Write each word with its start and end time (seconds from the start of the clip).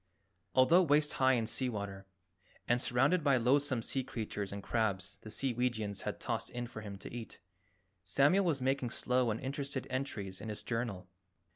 Although 0.55 0.81
waist 0.81 1.13
high 1.21 1.33
in 1.33 1.45
sea 1.45 1.69
water, 1.69 2.07
and 2.67 2.81
surrounded 2.81 3.23
by 3.23 3.37
loathsome 3.37 3.83
sea 3.83 4.03
creatures 4.03 4.51
and 4.51 4.63
crabs 4.63 5.17
the 5.21 5.29
Seeweegians 5.29 6.01
had 6.01 6.19
tossed 6.19 6.49
in 6.49 6.65
for 6.65 6.81
him 6.81 6.97
to 6.97 7.13
eat, 7.13 7.37
Samuel 8.03 8.43
was 8.45 8.61
making 8.63 8.89
slow 8.89 9.29
and 9.29 9.39
interested 9.39 9.85
entries 9.91 10.41
in 10.41 10.49
his 10.49 10.63
journal. 10.63 11.07